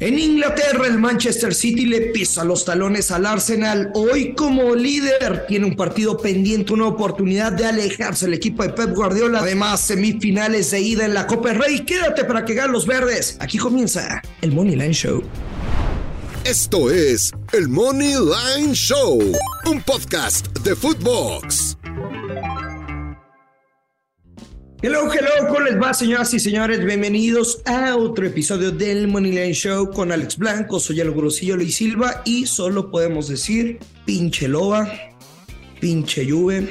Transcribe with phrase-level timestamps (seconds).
[0.00, 3.90] En Inglaterra, el Manchester City le pisa los talones al Arsenal.
[3.94, 8.94] Hoy, como líder, tiene un partido pendiente, una oportunidad de alejarse el equipo de Pep
[8.94, 9.40] Guardiola.
[9.40, 11.80] Además, semifinales de ida en la Copa Rey.
[11.80, 13.38] Quédate para que ganen los verdes.
[13.40, 15.20] Aquí comienza el Money Line Show.
[16.44, 19.20] Esto es el Money Line Show,
[19.66, 21.77] un podcast de Footbox.
[24.80, 26.84] Hello, hello, ¿cómo les va, señoras y señores?
[26.84, 30.78] Bienvenidos a otro episodio del Moneyline Show con Alex Blanco.
[30.78, 34.88] Soy el grosillo Luis Silva y solo podemos decir pinche loba,
[35.80, 36.62] pinche lluvia.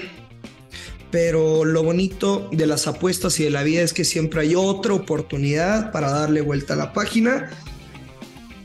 [1.12, 4.94] Pero lo bonito de las apuestas y de la vida es que siempre hay otra
[4.94, 7.50] oportunidad para darle vuelta a la página.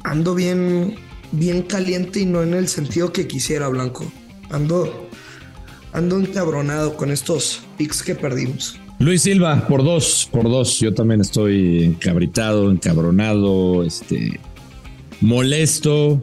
[0.05, 0.95] Ando bien,
[1.33, 4.05] bien caliente y no en el sentido que quisiera, Blanco.
[4.51, 5.09] Ando,
[5.93, 8.79] ando encabronado con estos picks que perdimos.
[9.03, 10.79] Luis Silva, por dos, por dos.
[10.79, 14.39] Yo también estoy encabritado, encabronado, este,
[15.21, 16.23] molesto.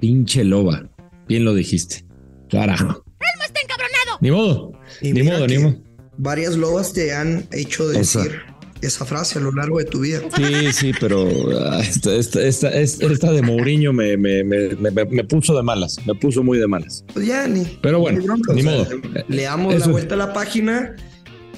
[0.00, 0.90] Pinche loba.
[1.28, 2.04] Bien lo dijiste.
[2.50, 3.04] Carajo.
[3.20, 4.18] ¡Elmo está encabronado!
[4.20, 4.72] Ni modo.
[5.02, 5.76] ni modo, ni modo.
[6.18, 8.40] Varias lobas te han hecho decir
[8.82, 10.20] esa frase a lo largo de tu vida.
[10.34, 11.28] Sí, sí, pero
[11.60, 16.04] ah, esta, esta, esta, de Mourinho me, me, me, puso de malas.
[16.04, 17.04] Me puso muy de malas.
[17.14, 17.78] Pues ya ni.
[17.80, 18.20] Pero bueno,
[18.52, 18.88] ni modo.
[19.28, 20.96] Le damos la vuelta a la página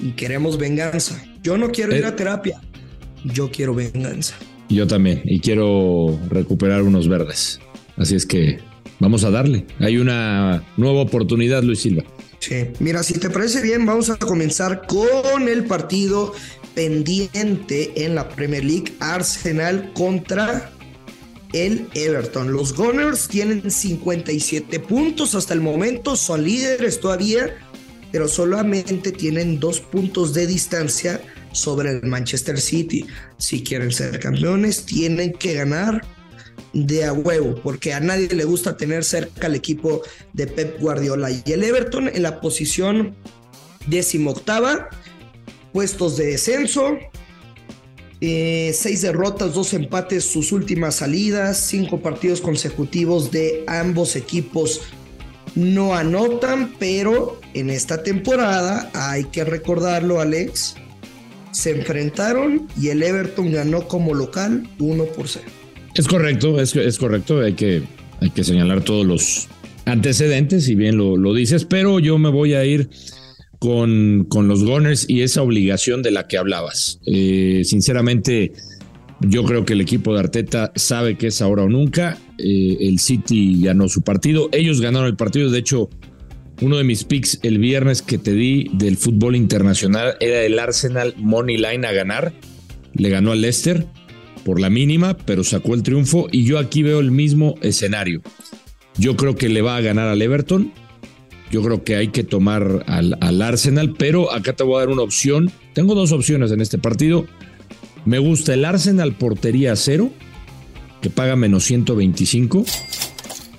[0.03, 1.23] y queremos venganza.
[1.41, 2.13] Yo no quiero ir a eh.
[2.13, 2.61] terapia,
[3.23, 4.35] yo quiero venganza.
[4.69, 7.59] Yo también, y quiero recuperar unos verdes.
[7.95, 8.59] Así es que
[8.99, 9.65] vamos a darle.
[9.79, 12.03] Hay una nueva oportunidad, Luis Silva.
[12.39, 16.33] Sí, mira, si te parece bien, vamos a comenzar con el partido
[16.75, 20.71] pendiente en la Premier League, Arsenal contra
[21.53, 22.51] el Everton.
[22.51, 27.55] Los Gunners tienen 57 puntos hasta el momento, son líderes todavía
[28.13, 31.19] pero solamente tienen dos puntos de distancia
[31.51, 33.07] sobre el Manchester City.
[33.39, 36.05] Si quieren ser campeones, tienen que ganar
[36.73, 41.31] de a huevo, porque a nadie le gusta tener cerca al equipo de Pep Guardiola.
[41.31, 43.15] Y el Everton en la posición
[43.87, 44.89] decimoctava,
[45.71, 46.99] puestos de descenso,
[48.21, 54.81] eh, seis derrotas, dos empates, sus últimas salidas, cinco partidos consecutivos de ambos equipos
[55.55, 60.75] no anotan, pero en esta temporada hay que recordarlo, Alex.
[61.51, 65.45] Se enfrentaron y el Everton ganó como local 1 por 0.
[65.95, 67.41] Es correcto, es, correcto.
[67.41, 67.83] Hay que,
[68.19, 69.47] hay que señalar todos los
[69.85, 72.89] antecedentes, si bien lo, lo dices, pero yo me voy a ir
[73.59, 76.99] con, con, los Gunners y esa obligación de la que hablabas.
[77.05, 78.53] Eh, sinceramente,
[79.21, 82.17] yo creo que el equipo de Arteta sabe que es ahora o nunca.
[82.43, 84.49] Eh, el City ganó su partido.
[84.51, 85.49] Ellos ganaron el partido.
[85.49, 85.89] De hecho,
[86.61, 91.15] uno de mis picks el viernes que te di del fútbol internacional era el Arsenal
[91.17, 92.33] Money Line a ganar.
[92.93, 93.87] Le ganó al Leicester
[94.43, 96.27] por la mínima, pero sacó el triunfo.
[96.31, 98.21] Y yo aquí veo el mismo escenario.
[98.97, 100.71] Yo creo que le va a ganar al Everton.
[101.49, 104.89] Yo creo que hay que tomar al, al Arsenal, pero acá te voy a dar
[104.89, 105.51] una opción.
[105.73, 107.25] Tengo dos opciones en este partido.
[108.05, 110.11] Me gusta el Arsenal portería cero,
[111.03, 112.65] que paga menos 125.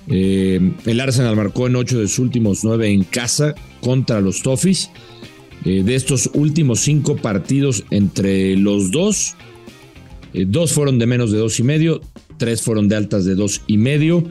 [0.07, 4.89] Eh, el Arsenal marcó en 8 de sus últimos 9 en casa contra los Toffees.
[5.63, 9.35] Eh, de estos últimos 5 partidos entre los dos,
[10.33, 12.01] eh, dos fueron de menos de dos y medio,
[12.37, 14.23] tres fueron de altas de dos y medio.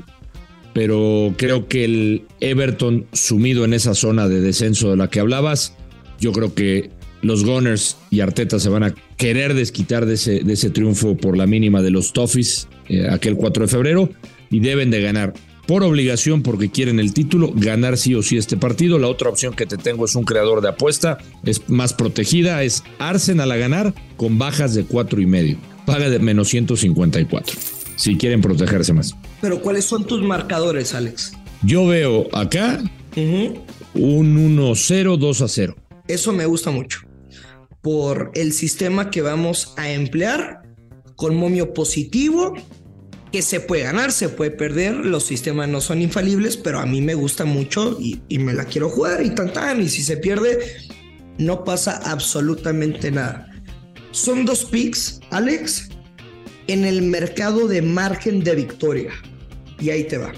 [0.75, 5.77] Pero creo que el Everton sumido en esa zona de descenso de la que hablabas,
[6.19, 6.91] yo creo que
[7.23, 11.37] los Gunners y Arteta se van a querer desquitar de ese, de ese triunfo por
[11.37, 14.11] la mínima de los Toffees eh, aquel 4 de febrero
[14.51, 15.33] y deben de ganar
[15.67, 18.99] por obligación porque quieren el título, ganar sí o sí este partido.
[18.99, 22.85] La otra opción que te tengo es un creador de apuesta, es más protegida, es
[22.99, 25.57] Arsenal a ganar con bajas de cuatro y medio.
[25.87, 27.57] Paga de menos 154
[27.97, 29.15] si quieren protegerse más.
[29.41, 31.33] Pero ¿cuáles son tus marcadores, Alex?
[31.63, 32.83] Yo veo acá
[33.95, 35.75] un 1-0, 2-0.
[36.09, 37.04] Eso me gusta mucho
[37.85, 40.63] por el sistema que vamos a emplear
[41.17, 42.55] con momio positivo
[43.31, 47.03] que se puede ganar, se puede perder, los sistemas no son infalibles, pero a mí
[47.03, 50.61] me gusta mucho y, me la quiero jugar y tan, y si se pierde,
[51.37, 53.51] no pasa absolutamente nada.
[54.13, 55.91] Son dos picks, Alex,
[56.69, 59.13] en el mercado de margen de victoria.
[59.79, 60.33] Y ahí te va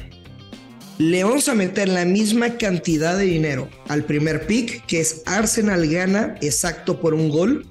[0.99, 5.87] le vamos a meter la misma cantidad de dinero al primer pick, que es Arsenal
[5.89, 7.67] gana exacto por un gol,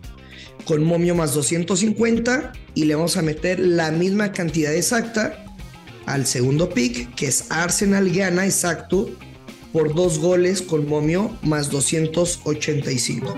[0.66, 5.44] con momio más 250, y le vamos a meter la misma cantidad exacta
[6.06, 9.10] al segundo pick, que es Arsenal gana exacto
[9.74, 13.36] por dos goles con momio más 285.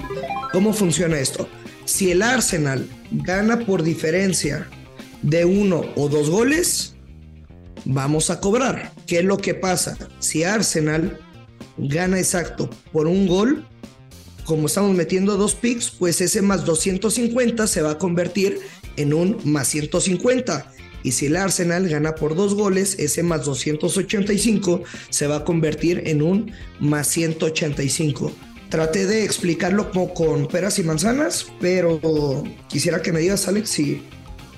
[0.52, 1.48] ¿Cómo funciona esto?
[1.86, 4.68] Si el Arsenal gana por diferencia
[5.22, 6.97] de uno o dos goles,
[7.88, 8.92] vamos a cobrar.
[9.06, 9.98] ¿Qué es lo que pasa?
[10.20, 11.20] Si Arsenal
[11.78, 13.66] gana exacto por un gol,
[14.46, 18.60] como estamos metiendo dos picks, pues ese más 250 se va a convertir
[18.98, 20.74] en un más 150.
[21.04, 26.04] Y si el Arsenal gana por dos goles, ese más 285 se va a convertir
[26.06, 28.32] en un más 185.
[28.70, 34.02] Traté de explicarlo como con peras y manzanas, pero quisiera que me digas, Alex, si,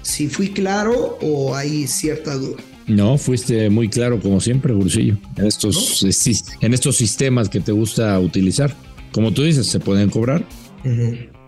[0.02, 2.58] si fui claro o hay cierta duda.
[2.90, 6.04] No, fuiste muy claro como siempre, Gursillo, en estos,
[6.62, 8.76] en estos sistemas que te gusta utilizar
[9.12, 10.44] como tú dices, se pueden cobrar.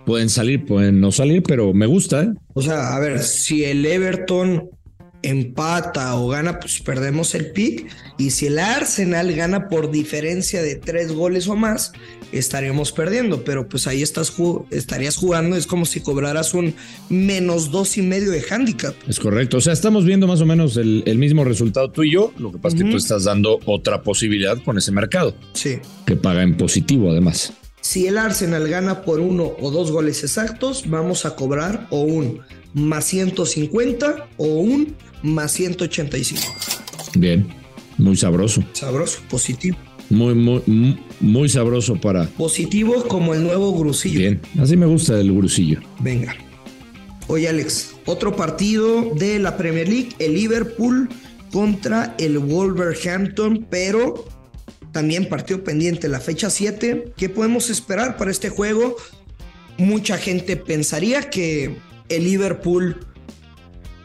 [0.05, 2.23] Pueden salir, pueden no salir, pero me gusta.
[2.23, 2.33] ¿eh?
[2.53, 4.69] O sea, a ver, si el Everton
[5.23, 7.88] empata o gana, pues perdemos el pick.
[8.18, 11.91] Y si el Arsenal gana por diferencia de tres goles o más,
[12.31, 13.44] estaríamos perdiendo.
[13.44, 14.33] Pero pues ahí estás
[14.69, 16.73] estarías jugando, es como si cobraras un
[17.09, 18.95] menos dos y medio de handicap.
[19.07, 19.57] Es correcto.
[19.57, 22.33] O sea, estamos viendo más o menos el, mismo resultado tú y yo.
[22.38, 25.35] Lo que pasa es que tú estás dando otra posibilidad con ese mercado.
[25.53, 25.79] Sí.
[26.06, 27.53] Que paga en positivo, además.
[27.81, 32.41] Si el Arsenal gana por uno o dos goles exactos, vamos a cobrar o un
[32.73, 36.41] más 150 o un más 185.
[37.15, 37.47] Bien,
[37.97, 38.63] muy sabroso.
[38.73, 39.77] Sabroso, positivo.
[40.09, 42.25] Muy, muy, muy sabroso para.
[42.25, 44.19] Positivo como el nuevo grusillo.
[44.19, 45.79] Bien, así me gusta el grusillo.
[46.00, 46.35] Venga.
[47.27, 51.07] Oye, Alex, otro partido de la Premier League, el Liverpool
[51.51, 54.25] contra el Wolverhampton, pero
[54.91, 57.13] también partido pendiente la fecha 7.
[57.15, 58.97] ¿Qué podemos esperar para este juego?
[59.77, 61.77] Mucha gente pensaría que
[62.09, 63.00] el Liverpool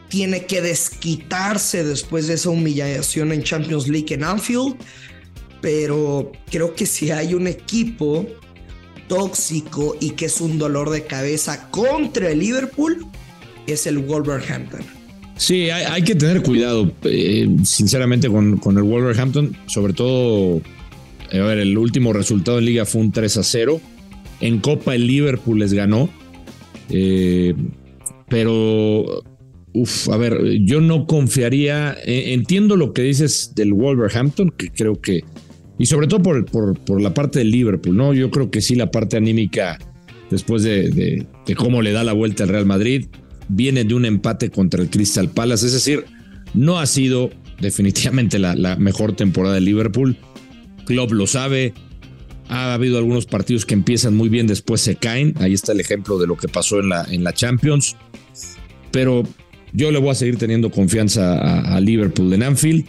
[0.09, 4.75] tiene que desquitarse después de esa humillación en Champions League en Anfield,
[5.61, 8.27] pero creo que si hay un equipo
[9.07, 13.05] tóxico y que es un dolor de cabeza contra el Liverpool,
[13.65, 14.81] es el Wolverhampton.
[15.37, 20.61] Sí, hay, que tener cuidado, eh, sinceramente, con, con, el Wolverhampton, sobre todo,
[21.31, 23.79] a ver, el último resultado en liga fue un 3 a 0.
[24.41, 26.09] En Copa el Liverpool les ganó,
[26.89, 27.53] eh,
[28.27, 29.23] pero
[29.79, 34.99] Uf, a ver, yo no confiaría, eh, entiendo lo que dices del Wolverhampton, que creo
[34.99, 35.23] que,
[35.77, 38.11] y sobre todo por, por, la parte del Liverpool, ¿no?
[38.11, 39.77] Yo creo que sí, la parte anímica,
[40.31, 43.05] después de, cómo le da la vuelta al Real Madrid,
[43.49, 46.05] viene de un empate contra el Crystal Palace, es decir,
[46.55, 47.29] no ha sido
[47.61, 50.17] definitivamente la, la mejor temporada de Liverpool.
[50.85, 51.75] Klopp lo sabe,
[52.49, 55.35] ha habido algunos partidos que empiezan muy bien, después se caen.
[55.39, 57.95] Ahí está el ejemplo de lo que pasó en la, en la Champions.
[58.91, 59.23] Pero
[59.77, 62.85] yo le voy a seguir teniendo confianza a, Liverpool en Anfield.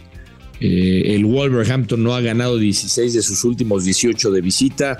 [0.59, 4.97] Eh, el Wolverhampton no ha ganado 16 de sus últimos 18 de visita.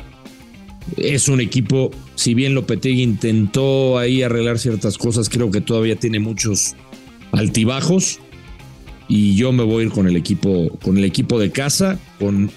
[0.97, 6.19] Es un equipo, si bien Lopetegui intentó ahí arreglar ciertas cosas, creo que todavía tiene
[6.19, 6.75] muchos
[7.31, 8.19] altibajos.
[9.07, 12.51] Y yo me voy a ir con el equipo, con el equipo de casa, con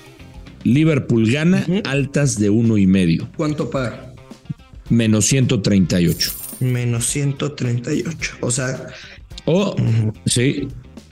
[0.62, 3.30] Liverpool gana altas de uno y medio.
[3.38, 4.12] ¿Cuánto paga?
[4.90, 6.32] Menos 138.
[6.60, 8.36] Menos 138.
[8.40, 8.88] O sea,
[9.44, 9.76] o,
[10.26, 10.68] sí,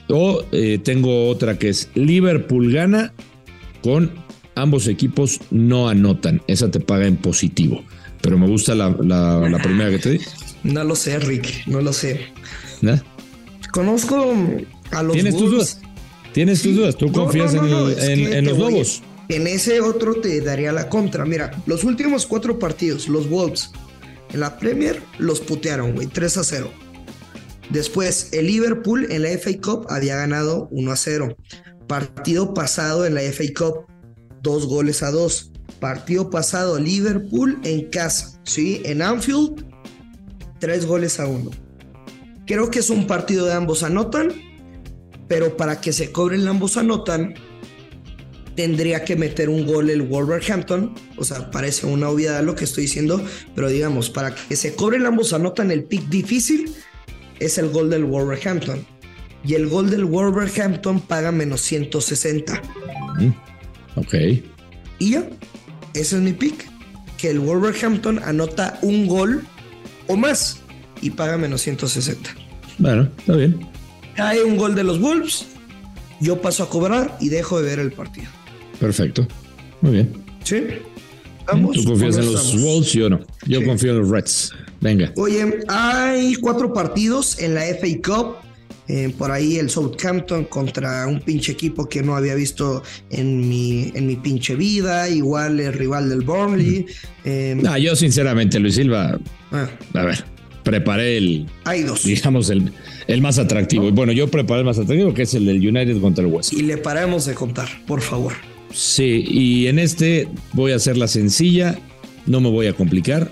[0.09, 3.12] o eh, tengo otra que es Liverpool gana
[3.82, 4.12] con
[4.55, 6.43] ambos equipos no anotan.
[6.47, 7.82] Esa te paga en positivo.
[8.23, 8.94] Pero me gusta la,
[9.62, 10.21] primera que te di.
[10.62, 12.21] No lo sé, Rick, no lo sé.
[13.73, 14.35] Conozco
[14.91, 15.81] a los ¿Tienes tus dudas?
[16.33, 16.97] ¿Tienes tus dudas?
[16.97, 19.02] ¿Tú confías en, los Lobos?
[19.28, 21.25] En ese otro te daría la contra.
[21.25, 23.71] Mira, los últimos cuatro partidos, los Wolves
[24.33, 26.71] en la Premier los putearon, güey, 3 a 0.
[27.71, 31.37] Después, el Liverpool en la FA Cup había ganado 1 a 0.
[31.87, 33.87] Partido pasado en la FA Cup,
[34.43, 35.53] dos goles a dos.
[35.79, 38.83] Partido pasado, Liverpool en casa, ¿sí?
[38.85, 39.65] En Anfield,
[40.59, 41.50] tres goles a uno.
[42.47, 44.33] Creo que es un partido de ambos anotan,
[45.29, 47.35] pero para que se cobren ambos anotan,
[48.57, 50.93] tendría que meter un gol el Wolverhampton.
[51.17, 53.25] O sea, parece una obviedad lo que estoy diciendo,
[53.55, 56.75] pero digamos, para que se cobren ambos anotan el pick difícil,
[57.40, 58.85] es el gol del Wolverhampton.
[59.44, 62.62] Y el gol del Wolverhampton paga menos 160.
[63.18, 63.30] Mm,
[63.97, 64.14] ok.
[64.99, 65.28] Y ya,
[65.94, 66.68] ese es mi pick.
[67.16, 69.42] Que el Wolverhampton anota un gol
[70.06, 70.61] o más
[71.02, 72.30] y paga menos 160.
[72.78, 73.66] Bueno, está bien.
[74.14, 75.47] Cae un gol de los Wolves,
[76.20, 78.28] yo paso a cobrar y dejo de ver el partido.
[78.78, 79.26] Perfecto.
[79.80, 80.12] Muy bien.
[80.44, 80.62] Sí.
[81.47, 82.92] ¿Tú confías en los Wolves?
[82.92, 83.20] Yo no.
[83.47, 84.52] Yo confío en los Reds.
[84.81, 85.13] Venga.
[85.17, 88.37] Oye, hay cuatro partidos en la FA Cup.
[88.89, 93.93] Eh, por ahí el Southampton contra un pinche equipo que no había visto en mi,
[93.95, 95.09] en mi pinche vida.
[95.09, 96.87] Igual el rival del Burnley.
[97.25, 99.17] Eh, no, yo sinceramente, Luis Silva.
[99.53, 99.69] Ah.
[99.95, 100.25] A ver,
[100.65, 101.47] preparé el.
[101.65, 102.03] Hay dos.
[102.03, 102.73] Digamos, el,
[103.07, 103.87] el más atractivo.
[103.87, 106.53] Y bueno, yo preparé el más atractivo, que es el del United contra el West.
[106.53, 108.33] Y le paramos de contar, por favor.
[108.73, 111.79] Sí, y en este voy a hacer la sencilla,
[112.27, 113.31] no me voy a complicar,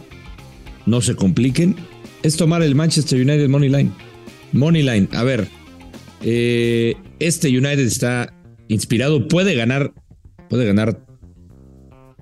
[0.88, 1.76] no se compliquen.
[2.22, 3.90] Es tomar el Manchester United Money Line.
[4.52, 5.48] Money Line, a ver,
[6.22, 8.34] eh, este United está
[8.68, 9.92] inspirado, puede ganar,
[10.48, 11.04] puede ganar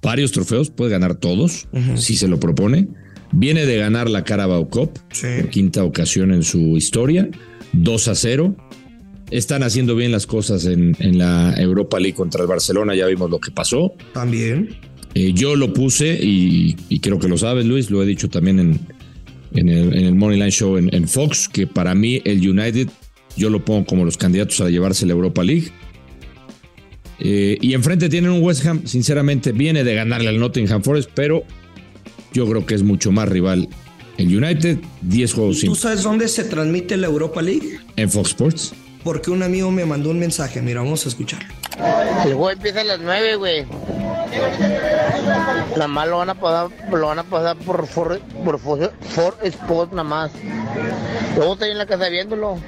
[0.02, 2.88] varios trofeos, puede ganar todos, si se lo propone.
[3.32, 4.98] Viene de ganar la Carabao Cup,
[5.50, 7.28] quinta ocasión en su historia,
[7.72, 8.56] 2 a 0.
[9.30, 13.40] Están haciendo bien las cosas en, la Europa League contra el Barcelona, ya vimos lo
[13.40, 13.94] que pasó.
[14.12, 14.76] También.
[15.18, 18.80] Eh, yo lo puse y, creo que lo sabes, Luis, lo he dicho también en,
[19.54, 22.90] en, el, en el Moneyline Show en, Fox, que para mí el United
[23.34, 25.72] yo lo pongo como los candidatos a llevarse la Europa League.
[27.18, 31.44] Eh, y enfrente tienen un West Ham, sinceramente, viene de ganarle al Nottingham Forest, pero
[32.34, 33.70] yo creo que es mucho más rival
[34.18, 34.80] el United.
[35.00, 37.78] 10 juegos ¿Tú sabes dónde se transmite la Europa League?
[37.96, 38.74] En Fox Sports.
[39.02, 40.60] Porque un amigo me mandó un mensaje.
[40.60, 41.48] Mira, vamos a escucharlo.
[42.26, 43.64] El juego empieza a las 9, güey.
[45.72, 48.60] Nada más lo van a pasar, lo van a pasar por For, por
[49.42, 50.32] Sport nada más.
[51.36, 52.58] Luego estoy en la casa viéndolo.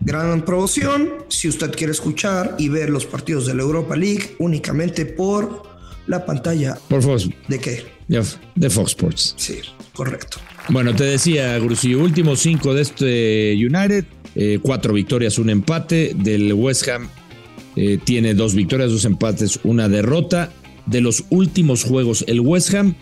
[0.00, 1.24] Gran promoción.
[1.28, 5.62] Si usted quiere escuchar y ver los partidos de la Europa League únicamente por
[6.06, 6.76] la pantalla.
[6.88, 7.28] Por Fox.
[7.48, 7.84] ¿De qué?
[8.08, 9.34] De, Fox Sports.
[9.38, 9.60] Sí,
[9.94, 10.38] correcto.
[10.68, 14.04] Bueno, te decía, Grusillo, últimos cinco de este United.
[14.34, 16.12] Eh, cuatro victorias, un empate.
[16.14, 17.08] Del West Ham
[17.76, 20.50] eh, tiene dos victorias, dos empates, una derrota.
[20.86, 22.94] De los últimos juegos, el West Ham,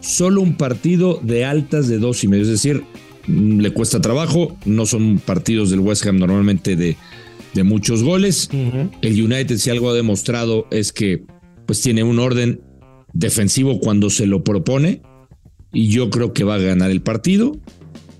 [0.00, 2.42] solo un partido de altas de dos y medio.
[2.42, 2.84] Es decir,
[3.26, 4.56] mm, le cuesta trabajo.
[4.64, 6.96] No son partidos del West Ham normalmente de,
[7.54, 8.50] de muchos goles.
[9.00, 11.24] El United, si algo ha demostrado, es que
[11.66, 12.60] pues tiene un orden
[13.12, 15.02] defensivo cuando se lo propone.
[15.72, 17.56] Y yo creo que va a ganar el partido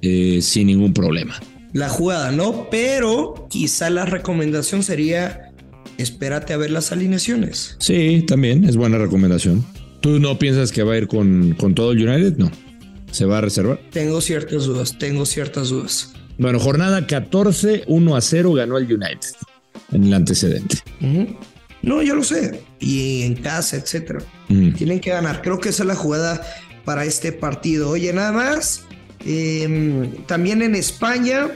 [0.01, 1.39] eh, sin ningún problema.
[1.73, 2.69] La jugada, ¿no?
[2.71, 5.52] Pero quizá la recomendación sería
[6.03, 7.77] espérate a ver las alineaciones.
[7.79, 9.65] Sí, también es buena recomendación.
[10.01, 12.37] ¿Tú no piensas que va a ir con, con todo el United?
[12.37, 12.51] No.
[13.11, 13.81] ¿Se va a reservar?
[13.91, 16.13] Tengo ciertas dudas, tengo ciertas dudas.
[16.39, 19.29] Bueno, jornada 14, 1 a 0 ganó el United
[19.93, 20.79] en el antecedente.
[21.83, 22.63] No, yo lo sé.
[22.81, 24.21] Y en casa, etcétera.
[24.49, 25.43] Tienen que ganar.
[25.43, 26.43] Creo que esa es la jugada
[26.85, 27.91] para este partido.
[27.91, 28.85] Oye, nada más.
[29.25, 31.49] Em, también en España,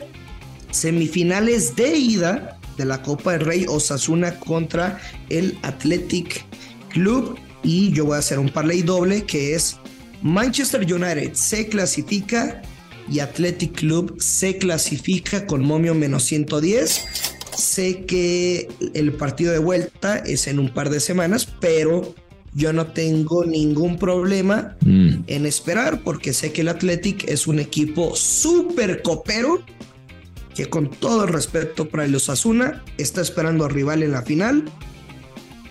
[0.71, 6.45] semifinales de ida de la Copa del Rey Osasuna contra el Athletic
[6.91, 7.39] Club.
[7.63, 9.79] Y yo voy a hacer un parlay doble que es
[10.23, 12.63] Manchester United se clasifica
[13.11, 17.05] y Athletic Club se clasifica con momio menos 110.
[17.57, 22.15] Sé que el partido de vuelta es en un par de semanas, pero
[22.55, 25.25] yo no tengo ningún problema mm.
[25.27, 29.63] en esperar porque sé que el Athletic es un equipo súper copero
[30.57, 34.65] que con todo el respeto para el Osasuna está esperando a rival en la final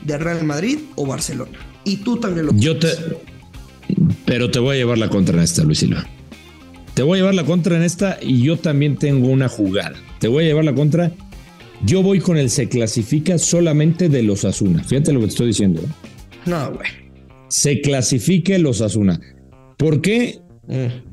[0.04, 1.58] de Real Madrid o Barcelona.
[1.84, 2.90] Y tú también lo Yo te
[4.26, 6.08] pero te voy a llevar la contra en esta, Luis Silva.
[6.94, 9.96] Te voy a llevar la contra en esta y yo también tengo una jugada.
[10.20, 11.12] Te voy a llevar la contra.
[11.86, 14.84] Yo voy con el se clasifica solamente de los Asuna.
[14.84, 15.82] Fíjate lo que te estoy diciendo.
[15.82, 15.88] ¿eh?
[16.46, 16.90] No, güey.
[17.50, 19.20] Se clasifique los Asuna.
[19.78, 20.40] ¿Por qué?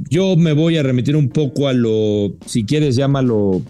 [0.09, 3.62] Yo me voy a remitir un poco a lo, si quieres, llámalo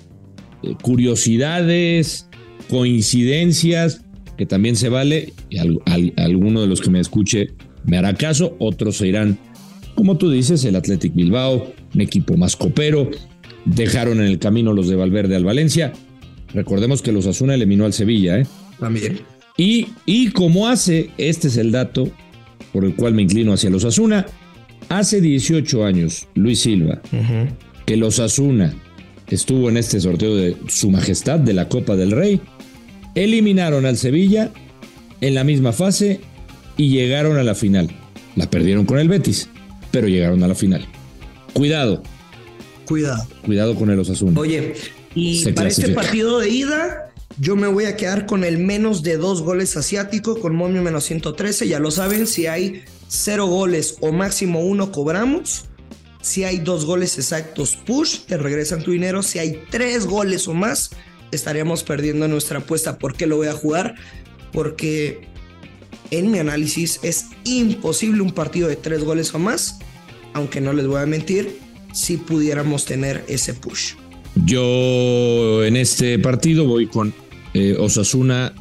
[0.63, 2.29] eh, curiosidades,
[2.69, 4.03] coincidencias,
[4.37, 5.33] que también se vale.
[5.51, 5.59] Y
[6.17, 7.51] alguno de los que me escuche
[7.85, 9.39] me hará caso, otros se irán,
[9.95, 13.11] como tú dices, el Athletic Bilbao, un equipo más copero.
[13.65, 15.93] Dejaron en el camino los de Valverde al Valencia.
[16.55, 18.47] Recordemos que los Asuna eliminó al Sevilla, ¿eh?
[18.79, 19.21] También.
[19.57, 22.11] Y, y como hace, este es el dato
[22.73, 24.27] por el cual me inclino hacia los Asuna
[24.93, 27.01] Hace 18 años, Luis Silva,
[27.87, 28.75] que los Asuna
[29.27, 32.43] estuvo en este sorteo de Su Majestad de la Copa del Rey,
[33.15, 34.51] eliminaron al Sevilla
[35.23, 36.21] en la misma fase
[36.77, 37.89] y llegaron a la final.
[38.37, 39.49] La perdieron con el Betis,
[39.91, 40.87] pero llegaron a la final.
[41.55, 42.03] Cuidado.
[42.85, 43.27] Cuidado.
[43.47, 44.39] Cuidado con el Osasuna.
[44.39, 44.75] Oye,
[45.15, 49.17] y para este partido de ida, yo me voy a quedar con el menos de
[49.17, 51.67] dos goles asiático, con momio menos 113.
[51.67, 52.83] Ya lo saben, si hay
[53.13, 55.67] cero goles o máximo uno cobramos.
[56.23, 59.23] Si hay dos goles exactos, push, te regresan tu dinero.
[59.23, 60.91] Si hay tres goles o más,
[61.31, 62.99] estaríamos perdiendo nuestra apuesta.
[62.99, 63.97] ¿Por qué lo voy a jugar?
[64.51, 65.29] Porque
[66.11, 69.79] en mi análisis es imposible un partido de tres goles o más,
[70.33, 71.59] aunque no les voy a mentir,
[71.93, 73.95] si pudiéramos tener ese push.
[74.47, 77.13] Yo en este partido voy con
[77.53, 78.55] eh, Osasuna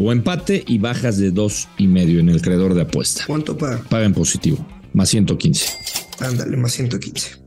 [0.00, 3.24] o empate y bajas de dos y medio en el creador de apuesta.
[3.26, 3.82] ¿Cuánto paga?
[3.88, 5.68] Paga en positivo, más 115.
[6.20, 7.42] Ándale, más 115.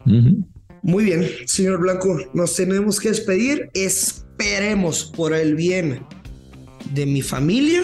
[0.83, 3.69] Muy bien, señor Blanco, nos tenemos que despedir.
[3.73, 6.01] Esperemos por el bien
[6.93, 7.81] de mi familia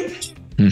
[0.58, 0.68] mm.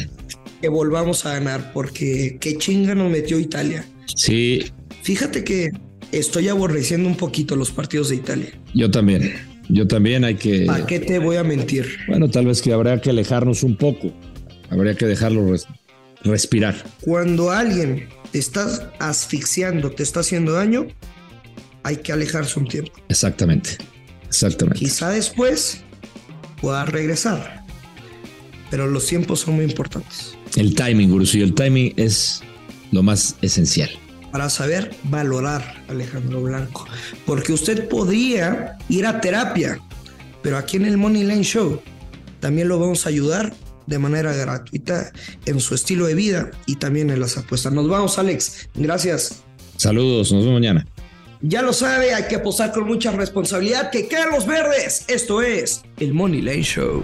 [0.62, 3.86] que volvamos a ganar, porque qué chinga nos metió Italia.
[4.16, 4.66] Sí.
[5.04, 5.70] Fíjate que
[6.12, 8.50] estoy aborreciendo un poquito los partidos de Italia.
[8.74, 9.34] Yo también.
[9.70, 10.66] Yo también hay que.
[10.66, 11.98] ¿Para qué te voy a mentir?
[12.08, 14.14] Bueno, tal vez que habría que alejarnos un poco.
[14.70, 15.56] Habría que dejarlo
[16.24, 16.76] respirar.
[17.02, 20.88] Cuando alguien te está asfixiando, te está haciendo daño,
[21.84, 22.92] hay que alejarse un tiempo.
[23.10, 23.78] Exactamente.
[24.26, 24.80] Exactamente.
[24.80, 25.84] Quizá después
[26.62, 27.64] pueda regresar.
[28.70, 30.36] Pero los tiempos son muy importantes.
[30.58, 32.42] El timing, Ursi, el timing es
[32.92, 33.90] lo más esencial
[34.38, 36.86] para saber valorar Alejandro Blanco.
[37.26, 39.80] Porque usted podría ir a terapia,
[40.44, 41.82] pero aquí en el Money Line Show
[42.40, 43.52] también lo vamos a ayudar
[43.88, 45.12] de manera gratuita
[45.48, 47.74] en su estilo de vida y también en las apuestas.
[47.74, 48.70] Nos vamos, Alex.
[48.76, 49.42] Gracias.
[49.76, 50.86] Saludos, nos vemos mañana.
[51.42, 53.90] Ya lo sabe, hay que apostar con mucha responsabilidad.
[53.90, 55.04] Que quedan los verdes.
[55.08, 57.04] Esto es el Money Line Show.